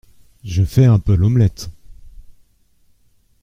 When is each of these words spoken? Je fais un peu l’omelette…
Je 0.43 0.63
fais 0.63 0.85
un 0.85 0.97
peu 0.97 1.13
l’omelette… 1.13 1.69